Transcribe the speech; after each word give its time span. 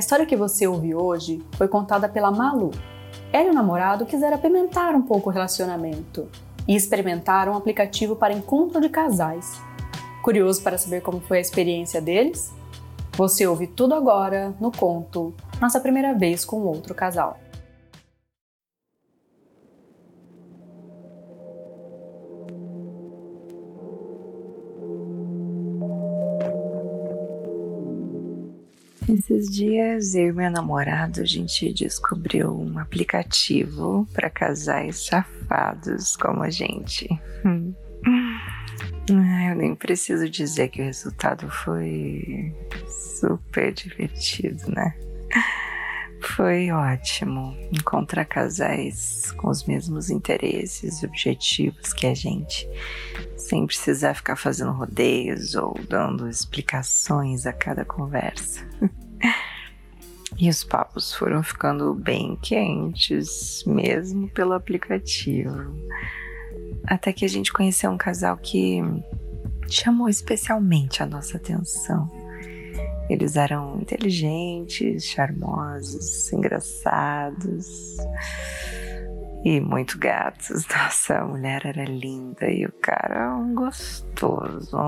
história 0.00 0.26
que 0.26 0.34
você 0.34 0.66
ouviu 0.66 0.98
hoje 0.98 1.40
foi 1.52 1.68
contada 1.68 2.08
pela 2.08 2.32
Malu. 2.32 2.72
Ela 3.32 3.48
e 3.48 3.50
o 3.50 3.54
namorado 3.54 4.04
quiseram 4.04 4.36
apimentar 4.36 4.94
um 4.94 5.02
pouco 5.02 5.30
o 5.30 5.32
relacionamento 5.32 6.28
e 6.66 6.74
experimentaram 6.74 7.52
um 7.52 7.56
aplicativo 7.56 8.16
para 8.16 8.32
encontro 8.32 8.80
de 8.80 8.88
casais. 8.88 9.60
Curioso 10.22 10.62
para 10.62 10.78
saber 10.78 11.00
como 11.00 11.20
foi 11.20 11.38
a 11.38 11.40
experiência 11.40 12.00
deles? 12.00 12.52
Você 13.16 13.46
ouve 13.46 13.66
tudo 13.66 13.94
agora 13.94 14.54
no 14.60 14.72
conto 14.72 15.34
Nossa 15.60 15.78
Primeira 15.78 16.14
Vez 16.14 16.44
com 16.44 16.62
Outro 16.62 16.94
Casal. 16.94 17.38
Esses 29.12 29.50
dias 29.50 30.14
eu 30.14 30.28
e 30.28 30.32
meu 30.32 30.50
namorado 30.50 31.20
a 31.20 31.24
gente 31.24 31.72
descobriu 31.72 32.56
um 32.56 32.78
aplicativo 32.78 34.06
para 34.12 34.30
casais 34.30 35.06
safados 35.06 36.16
como 36.16 36.44
a 36.44 36.50
gente. 36.50 37.08
Eu 39.08 39.56
nem 39.56 39.74
preciso 39.74 40.30
dizer 40.30 40.68
que 40.68 40.80
o 40.80 40.84
resultado 40.84 41.50
foi 41.50 42.54
super 42.88 43.72
divertido, 43.72 44.70
né? 44.70 44.94
Foi 46.22 46.70
ótimo 46.70 47.56
encontrar 47.72 48.24
casais 48.24 49.32
com 49.32 49.48
os 49.48 49.64
mesmos 49.64 50.10
interesses 50.10 51.02
e 51.02 51.06
objetivos 51.06 51.92
que 51.92 52.06
a 52.06 52.14
gente, 52.14 52.68
sem 53.36 53.66
precisar 53.66 54.14
ficar 54.14 54.36
fazendo 54.36 54.72
rodeios 54.72 55.54
ou 55.54 55.74
dando 55.88 56.28
explicações 56.28 57.46
a 57.46 57.52
cada 57.52 57.84
conversa. 57.84 58.64
E 60.38 60.48
os 60.48 60.64
papos 60.64 61.12
foram 61.12 61.42
ficando 61.42 61.92
bem 61.92 62.34
quentes, 62.40 63.62
mesmo 63.66 64.26
pelo 64.30 64.54
aplicativo. 64.54 65.74
Até 66.86 67.12
que 67.12 67.26
a 67.26 67.28
gente 67.28 67.52
conheceu 67.52 67.90
um 67.90 67.98
casal 67.98 68.38
que 68.38 68.80
chamou 69.68 70.08
especialmente 70.08 71.02
a 71.02 71.06
nossa 71.06 71.36
atenção. 71.36 72.19
Eles 73.10 73.34
eram 73.34 73.76
inteligentes, 73.80 75.04
charmosos, 75.04 76.32
engraçados 76.32 77.66
e 79.44 79.60
muito 79.60 79.98
gatos. 79.98 80.64
Nossa, 80.70 81.18
a 81.18 81.24
mulher 81.24 81.66
era 81.66 81.84
linda 81.84 82.48
e 82.48 82.64
o 82.64 82.72
cara 82.80 83.34
um 83.34 83.52
gostoso. 83.52 84.78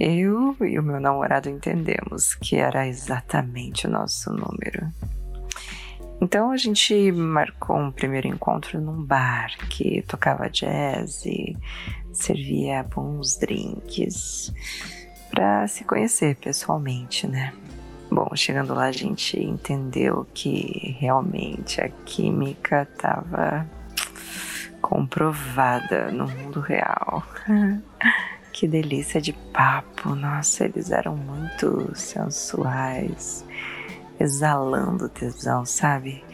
Eu 0.00 0.56
e 0.60 0.76
o 0.76 0.82
meu 0.82 0.98
namorado 0.98 1.48
entendemos 1.48 2.34
que 2.34 2.56
era 2.56 2.84
exatamente 2.88 3.86
o 3.86 3.90
nosso 3.90 4.32
número. 4.32 4.88
Então 6.20 6.50
a 6.50 6.56
gente 6.56 7.12
marcou 7.12 7.76
um 7.76 7.92
primeiro 7.92 8.26
encontro 8.26 8.80
num 8.80 9.04
bar 9.04 9.56
que 9.68 10.02
tocava 10.02 10.50
jazz 10.50 11.24
e 11.24 11.56
servia 12.12 12.82
bons 12.82 13.38
drinks 13.38 14.52
para 15.30 15.66
se 15.68 15.84
conhecer 15.84 16.36
pessoalmente, 16.36 17.26
né? 17.26 17.52
Bom, 18.10 18.28
chegando 18.34 18.74
lá 18.74 18.86
a 18.86 18.92
gente 18.92 19.38
entendeu 19.38 20.26
que 20.34 20.96
realmente 20.98 21.80
a 21.80 21.88
química 21.88 22.82
estava 22.82 23.66
comprovada 24.80 26.10
no 26.10 26.26
mundo 26.26 26.60
real. 26.60 27.22
que 28.52 28.66
delícia 28.66 29.20
de 29.20 29.32
papo. 29.32 30.14
Nossa, 30.14 30.64
eles 30.64 30.90
eram 30.90 31.16
muito 31.16 31.92
sensuais, 31.94 33.44
exalando 34.18 35.08
tesão, 35.08 35.64
sabe? 35.64 36.24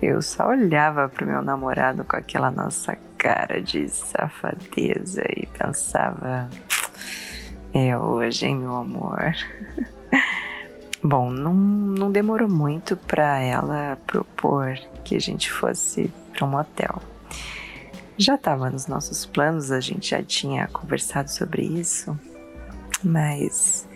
Eu 0.00 0.22
só 0.22 0.48
olhava 0.48 1.08
pro 1.08 1.26
meu 1.26 1.42
namorado 1.42 2.02
com 2.04 2.16
aquela 2.16 2.50
nossa 2.50 2.96
cara 3.18 3.60
de 3.60 3.86
safadeza 3.88 5.22
e 5.36 5.46
pensava: 5.46 6.48
é 7.72 7.96
hoje, 7.96 8.46
hein, 8.46 8.56
meu 8.56 8.74
amor? 8.76 9.34
Bom, 11.02 11.30
não, 11.30 11.54
não 11.54 12.12
demorou 12.12 12.48
muito 12.48 12.96
para 12.96 13.38
ela 13.38 13.96
propor 14.06 14.78
que 15.02 15.16
a 15.16 15.20
gente 15.20 15.50
fosse 15.50 16.12
para 16.32 16.46
um 16.46 16.50
motel. 16.50 17.00
Já 18.18 18.34
estava 18.34 18.68
nos 18.68 18.86
nossos 18.86 19.24
planos, 19.24 19.72
a 19.72 19.80
gente 19.80 20.10
já 20.10 20.22
tinha 20.22 20.68
conversado 20.68 21.30
sobre 21.30 21.62
isso, 21.62 22.18
mas 23.02 23.88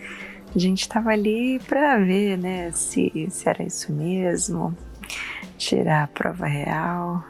a 0.55 0.57
gente 0.57 0.81
estava 0.81 1.11
ali 1.11 1.59
para 1.59 1.97
ver, 1.97 2.37
né, 2.37 2.71
se, 2.71 3.27
se 3.29 3.47
era 3.47 3.61
isso 3.61 3.93
mesmo, 3.93 4.75
tirar 5.57 6.05
a 6.05 6.07
prova 6.07 6.47
real. 6.47 7.23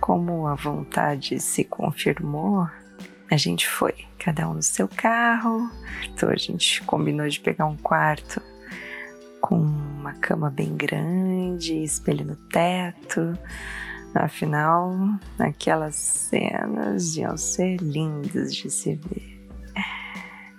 Como 0.00 0.46
a 0.48 0.54
vontade 0.54 1.40
se 1.40 1.64
confirmou, 1.64 2.68
a 3.32 3.36
gente 3.36 3.68
foi, 3.68 3.94
cada 4.18 4.48
um 4.48 4.54
no 4.54 4.62
seu 4.62 4.88
carro. 4.88 5.70
Então 6.12 6.28
a 6.28 6.36
gente 6.36 6.82
combinou 6.82 7.28
de 7.28 7.40
pegar 7.40 7.66
um 7.66 7.76
quarto 7.76 8.40
com 9.40 9.56
uma 9.56 10.12
cama 10.14 10.50
bem 10.50 10.76
grande, 10.76 11.82
espelho 11.82 12.24
no 12.24 12.36
teto 12.36 13.36
Afinal, 14.14 14.94
aquelas 15.38 15.94
cenas 15.96 17.16
iam 17.16 17.36
ser 17.36 17.76
lindas 17.78 18.54
de 18.54 18.70
se 18.70 18.94
ver. 18.94 19.40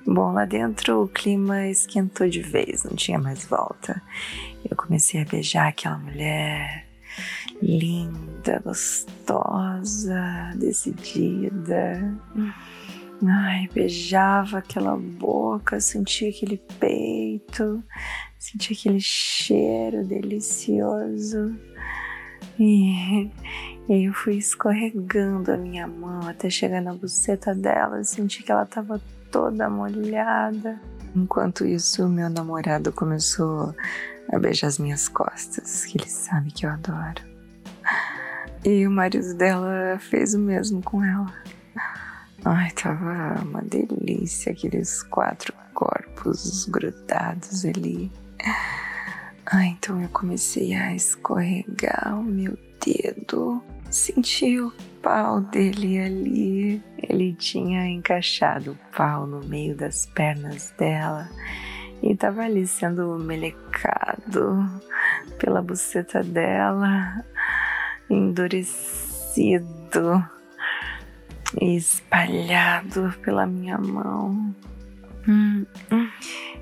Bom, 0.05 0.34
lá 0.34 0.44
dentro 0.44 1.03
o 1.03 1.07
clima 1.07 1.67
esquentou 1.67 2.28
de 2.28 2.41
vez, 2.41 2.84
não 2.84 2.95
tinha 2.95 3.19
mais 3.19 3.45
volta. 3.45 4.01
Eu 4.67 4.75
comecei 4.75 5.22
a 5.22 5.25
beijar 5.25 5.67
aquela 5.67 5.97
mulher 5.97 6.88
linda, 7.61 8.33
gostosa, 8.59 10.52
decidida. 10.56 12.14
Ai, 13.26 13.70
beijava 13.74 14.58
aquela 14.58 14.98
boca, 14.98 15.80
sentia 15.80 16.30
aquele 16.30 16.58
peito, 16.80 17.84
sentia 18.38 18.76
aquele 18.76 19.00
cheiro 19.00 20.06
delicioso. 20.06 21.56
E, 22.59 23.32
e 23.90 24.08
eu 24.08 24.14
fui 24.14 24.36
escorregando 24.36 25.52
a 25.52 25.58
minha 25.58 25.88
mão 25.88 26.28
até 26.28 26.50
chegar 26.50 26.82
na 26.82 26.94
buceta 26.94 27.56
dela. 27.56 28.03
Senti 28.03 28.44
que 28.44 28.52
ela 28.52 28.64
estava 28.64 29.02
toda 29.32 29.70
molhada. 29.70 30.80
Enquanto 31.16 31.66
isso, 31.66 32.08
meu 32.09 32.30
namorado 32.30 32.92
começou 32.92 33.74
a 34.32 34.40
beijar 34.40 34.68
as 34.68 34.80
minhas 34.80 35.08
costas, 35.08 35.86
que 35.86 35.98
ele 35.98 36.09
sabe 36.09 36.52
que 36.52 36.66
eu 36.66 36.72
adoro. 36.72 37.33
E 38.66 38.88
o 38.88 38.91
marido 38.91 39.34
dela 39.35 39.97
fez 40.00 40.34
o 40.34 40.40
mesmo 40.40 40.81
com 40.81 41.03
ela. 41.03 41.34
Ai, 42.46 42.72
tava 42.72 43.41
uma 43.41 43.62
delícia 43.62 44.53
aqueles 44.53 45.03
quatro 45.03 45.53
corpos 45.74 46.66
grudados 46.66 47.66
ali. 47.66 48.12
Ah, 49.46 49.66
então 49.66 50.02
eu 50.02 50.09
comecei 50.09 50.73
a 50.73 50.96
escorregar 50.96 52.18
o 52.18 52.23
meu 52.23 52.57
dedo, 52.84 53.62
senti 53.90 54.59
o 54.59 54.72
pau 55.02 55.41
dele 55.41 56.00
ali. 56.00 56.84
Ele 56.97 57.34
tinha 57.34 57.85
encaixado 57.88 58.72
o 58.72 58.96
pau 58.96 59.28
no 59.28 59.46
meio 59.46 59.75
das 59.75 60.06
pernas 60.06 60.73
dela 60.78 61.29
e 62.02 62.12
estava 62.12 62.44
ali 62.44 62.68
sendo 62.68 63.18
melecado 63.19 64.66
pela 65.40 65.62
buceta 65.62 66.22
dela, 66.22 67.23
endurecido 68.13 69.53
e 71.59 71.76
espalhado 71.76 73.14
pela 73.23 73.46
minha 73.46 73.78
mão. 73.78 74.55
Hum, 75.28 75.66
hum. 75.91 76.09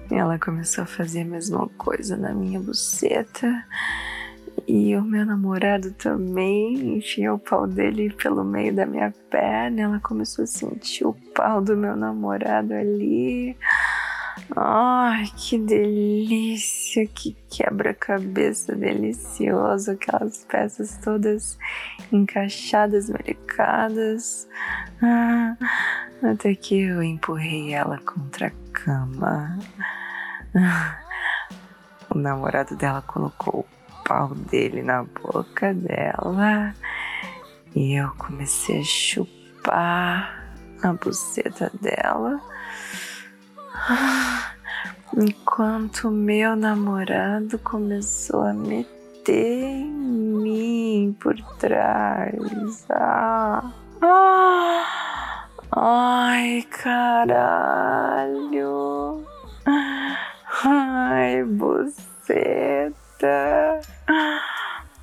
Ela 0.09 0.37
começou 0.37 0.83
a 0.83 0.87
fazer 0.87 1.21
a 1.21 1.25
mesma 1.25 1.67
coisa 1.77 2.17
na 2.17 2.33
minha 2.33 2.59
buceta. 2.59 3.65
E 4.67 4.95
o 4.95 5.01
meu 5.01 5.25
namorado 5.25 5.91
também 5.93 6.97
enfia 6.97 7.33
o 7.33 7.39
pau 7.39 7.65
dele 7.65 8.13
pelo 8.13 8.43
meio 8.43 8.73
da 8.73 8.85
minha 8.85 9.13
perna. 9.29 9.81
Ela 9.81 9.99
começou 9.99 10.43
a 10.43 10.47
sentir 10.47 11.05
o 11.05 11.13
pau 11.33 11.61
do 11.61 11.75
meu 11.75 11.95
namorado 11.95 12.73
ali. 12.73 13.57
Ai, 14.55 15.25
que 15.35 15.57
delícia, 15.57 17.05
que 17.07 17.35
quebra-cabeça 17.49 18.75
delicioso, 18.75 19.91
aquelas 19.91 20.45
peças 20.45 20.97
todas 20.97 21.57
encaixadas, 22.11 23.09
melicadas. 23.09 24.47
Ah, 25.01 25.55
até 26.23 26.53
que 26.55 26.79
eu 26.81 27.01
empurrei 27.01 27.73
ela 27.73 27.97
contra 27.99 28.47
a 28.47 28.51
cama. 28.73 29.57
O 32.09 32.17
namorado 32.17 32.75
dela 32.75 33.01
colocou 33.01 33.61
o 33.61 34.03
pau 34.03 34.35
dele 34.35 34.83
na 34.83 35.03
boca 35.03 35.73
dela 35.73 36.75
e 37.73 37.93
eu 37.93 38.11
comecei 38.17 38.81
a 38.81 38.83
chupar 38.83 40.53
a 40.83 40.93
buceta 40.93 41.71
dela. 41.81 42.41
Enquanto 45.18 46.09
meu 46.09 46.56
namorado 46.56 47.59
começou 47.59 48.41
a 48.41 48.53
meter 48.53 48.91
em 49.27 49.91
mim 49.91 51.15
por 51.19 51.35
trás. 51.57 52.85
Ah, 52.89 53.71
ah, 54.01 55.47
ai, 55.71 56.65
caralho. 56.69 57.62
Ai, 60.63 61.44
buceta. 61.44 62.91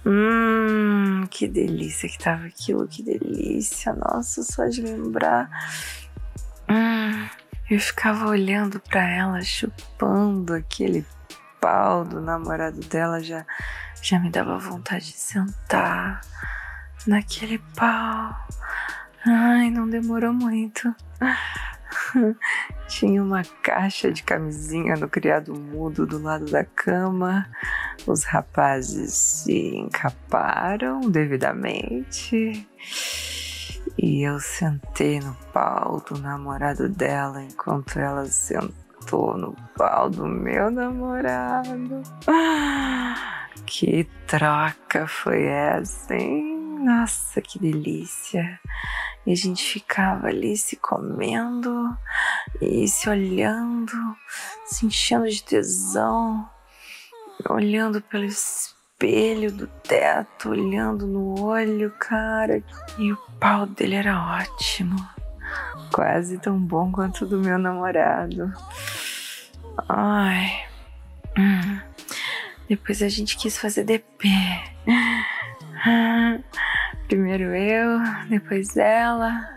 Hum, 0.06 1.26
que 1.30 1.46
delícia 1.46 2.08
que 2.08 2.18
tava 2.18 2.46
aquilo, 2.46 2.88
que 2.88 3.02
delícia. 3.02 3.92
Nossa, 3.92 4.42
só 4.42 4.66
de 4.66 4.80
lembrar. 4.82 5.50
Eu 7.70 7.78
ficava 7.78 8.26
olhando 8.26 8.80
para 8.80 9.02
ela, 9.02 9.42
chupando 9.42 10.54
aquele 10.54 11.04
pau 11.60 12.02
do 12.02 12.18
namorado 12.18 12.80
dela, 12.80 13.22
já, 13.22 13.44
já 14.00 14.18
me 14.18 14.30
dava 14.30 14.56
vontade 14.56 15.04
de 15.06 15.18
sentar 15.18 16.22
naquele 17.06 17.58
pau. 17.76 18.34
Ai, 19.26 19.70
não 19.70 19.86
demorou 19.86 20.32
muito. 20.32 20.94
Tinha 22.88 23.22
uma 23.22 23.42
caixa 23.62 24.10
de 24.10 24.22
camisinha 24.22 24.96
no 24.96 25.06
criado 25.06 25.54
mudo 25.54 26.06
do 26.06 26.22
lado 26.22 26.46
da 26.46 26.64
cama. 26.64 27.46
Os 28.06 28.24
rapazes 28.24 29.12
se 29.12 29.76
encaparam 29.76 31.02
devidamente. 31.02 32.66
E 33.96 34.22
eu 34.22 34.38
sentei 34.38 35.20
no 35.20 35.34
pau 35.52 36.00
do 36.08 36.18
namorado 36.18 36.88
dela 36.88 37.42
enquanto 37.42 37.98
ela 37.98 38.26
sentou 38.26 39.36
no 39.36 39.54
pau 39.76 40.08
do 40.08 40.26
meu 40.26 40.70
namorado. 40.70 42.02
que 43.66 44.04
troca 44.26 45.06
foi 45.06 45.44
essa, 45.44 46.14
hein? 46.14 46.58
Nossa, 46.84 47.40
que 47.40 47.58
delícia! 47.58 48.60
E 49.26 49.32
a 49.32 49.34
gente 49.34 49.64
ficava 49.64 50.28
ali 50.28 50.56
se 50.56 50.76
comendo 50.76 51.96
e 52.60 52.86
se 52.88 53.10
olhando, 53.10 53.92
se 54.64 54.86
enchendo 54.86 55.28
de 55.28 55.42
tesão, 55.42 56.48
olhando 57.48 58.00
pelo 58.00 58.24
espelho 58.24 58.77
do 59.00 59.68
teto, 59.84 60.50
olhando 60.50 61.06
no 61.06 61.40
olho, 61.40 61.92
cara. 62.00 62.60
E 62.98 63.12
o 63.12 63.16
pau 63.38 63.64
dele 63.64 63.94
era 63.94 64.40
ótimo, 64.40 64.96
quase 65.92 66.36
tão 66.38 66.58
bom 66.58 66.90
quanto 66.90 67.24
o 67.24 67.28
do 67.28 67.38
meu 67.38 67.58
namorado. 67.58 68.52
Ai. 69.88 70.64
Hum. 71.38 71.80
Depois 72.68 73.00
a 73.00 73.08
gente 73.08 73.36
quis 73.36 73.56
fazer 73.56 73.84
DP. 73.84 74.28
Primeiro 77.06 77.54
eu, 77.54 78.00
depois 78.28 78.76
ela. 78.76 79.54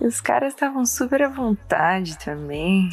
E 0.00 0.06
os 0.06 0.20
caras 0.20 0.54
estavam 0.54 0.86
super 0.86 1.20
à 1.24 1.28
vontade 1.28 2.16
também. 2.18 2.88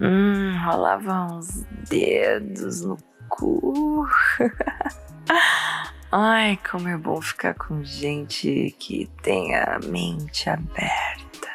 Hum, 0.00 0.56
rolavam 0.64 1.38
uns 1.38 1.64
dedos 1.88 2.82
no 2.82 2.96
cu. 3.28 4.06
Ai, 6.12 6.58
como 6.70 6.88
é 6.88 6.96
bom 6.96 7.20
ficar 7.20 7.54
com 7.54 7.82
gente 7.84 8.74
que 8.78 9.10
tem 9.22 9.54
a 9.54 9.78
mente 9.84 10.48
aberta. 10.48 11.48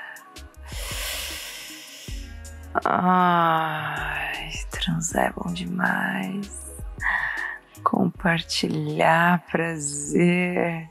Ai, 2.86 4.52
transar 4.72 5.28
é 5.28 5.32
bom 5.32 5.52
demais 5.54 6.62
compartilhar 7.84 9.44
prazer 9.52 10.88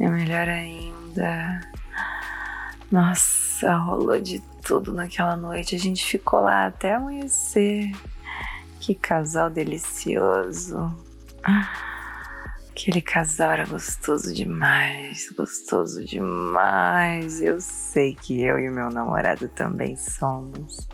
é 0.00 0.08
melhor 0.08 0.48
ainda. 0.48 1.60
Nossa, 2.90 3.76
rolou 3.76 4.20
de 4.20 4.40
tudo 4.62 4.92
naquela 4.92 5.36
noite. 5.36 5.76
A 5.76 5.78
gente 5.78 6.04
ficou 6.04 6.40
lá 6.40 6.66
até 6.66 6.94
amanhecer. 6.94 7.92
Que 8.80 8.94
casal 8.94 9.50
delicioso. 9.50 10.94
Aquele 12.70 13.00
casal 13.00 13.52
era 13.52 13.66
gostoso 13.66 14.34
demais, 14.34 15.30
gostoso 15.30 16.04
demais. 16.04 17.40
Eu 17.40 17.60
sei 17.60 18.14
que 18.14 18.42
eu 18.42 18.58
e 18.58 18.68
o 18.68 18.72
meu 18.72 18.90
namorado 18.90 19.48
também 19.48 19.96
somos. 19.96 20.88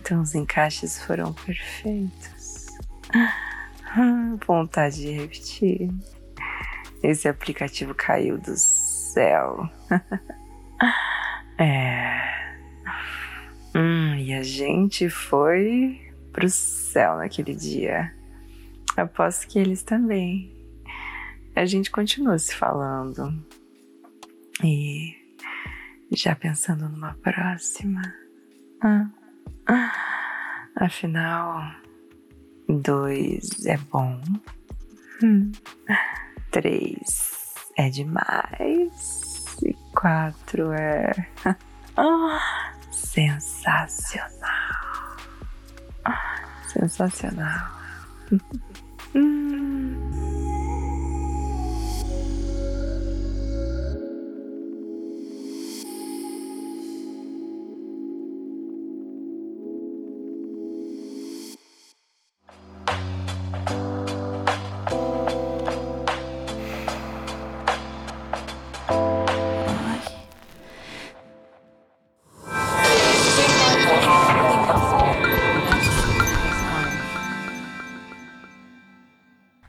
Então 0.00 0.22
os 0.22 0.34
encaixes 0.34 1.02
foram 1.02 1.32
perfeitos. 1.32 2.66
Vontade 4.46 4.96
de 4.96 5.10
repetir. 5.10 5.90
Esse 7.02 7.28
aplicativo 7.28 7.94
caiu 7.94 8.38
do 8.38 8.54
céu. 8.56 9.68
é. 11.58 12.20
Hum, 13.74 14.14
e 14.16 14.32
a 14.32 14.42
gente 14.42 15.10
foi 15.10 16.00
pro 16.34 16.48
céu 16.48 17.16
naquele 17.16 17.54
dia. 17.54 18.12
Aposto 18.96 19.48
que 19.48 19.58
eles 19.58 19.82
também. 19.82 20.52
A 21.56 21.64
gente 21.64 21.90
continua 21.90 22.38
se 22.38 22.54
falando. 22.54 23.32
E 24.62 25.14
já 26.12 26.34
pensando 26.34 26.88
numa 26.88 27.14
próxima. 27.14 28.02
Ah, 28.82 29.08
afinal 30.76 31.62
Dois 32.68 33.66
é 33.66 33.76
bom. 33.76 34.20
Hum. 35.22 35.52
Três 36.50 37.54
é 37.76 37.90
demais. 37.90 39.44
E 39.62 39.74
quatro 39.92 40.72
é. 40.72 41.12
sensacional. 42.90 44.33
Sensacional. 46.88 47.60